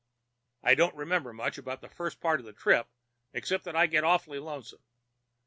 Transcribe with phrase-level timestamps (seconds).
[0.63, 2.87] "I don't remember much about the first part of the trip
[3.33, 4.81] except that I get awful lonesome.